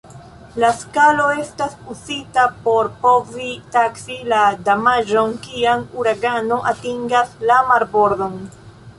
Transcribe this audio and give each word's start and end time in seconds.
La 0.61 0.69
skalo 0.75 1.25
estas 1.41 1.73
uzita 1.95 2.45
por 2.67 2.87
povi 3.03 3.49
taksi 3.75 4.17
la 4.33 4.39
damaĝon 4.69 5.35
kiam 5.43 5.83
uragano 6.01 6.57
atingas 6.73 7.37
la 7.51 7.59
marbordon. 7.73 8.41